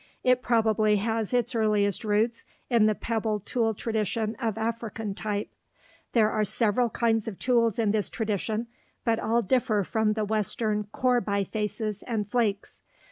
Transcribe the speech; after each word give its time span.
It 0.23 0.41
probably 0.41 0.95
has 0.95 1.31
its 1.31 1.53
earliest 1.53 2.03
roots 2.03 2.43
in 2.71 2.87
the 2.87 2.95
pebble 2.95 3.39
tool 3.39 3.75
tradition 3.75 4.35
of 4.39 4.57
African 4.57 5.13
type. 5.13 5.49
There 6.13 6.31
are 6.31 6.43
several 6.43 6.89
kinds 6.89 7.27
of 7.27 7.37
tools 7.37 7.77
in 7.77 7.91
this 7.91 8.09
tradition, 8.09 8.65
but 9.05 9.19
all 9.19 9.43
differ 9.43 9.83
from 9.83 10.13
the 10.13 10.25
western 10.25 10.85
core 10.85 11.21
bifaces 11.21 12.01
and 12.07 12.27
flakes. 12.27 12.81